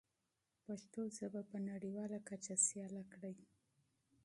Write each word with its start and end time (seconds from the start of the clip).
پښتو 0.65 1.01
ژبه 1.17 1.41
په 1.51 1.57
نړیواله 1.69 2.17
کچه 2.29 2.53
سیاله 2.67 3.03
کړئ. 3.13 3.35